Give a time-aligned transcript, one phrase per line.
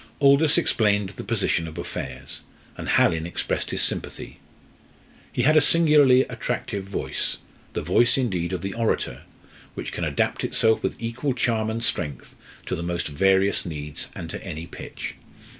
[0.19, 2.41] Aldous explained the position of affairs,
[2.75, 4.39] and Hallin expressed his sympathy.
[5.31, 7.37] He had a singularly attractive voice,
[7.73, 9.21] the voice indeed of the orator,
[9.75, 12.35] which can adapt itself with equal charm and strength
[12.65, 15.17] to the most various needs and to any pitch.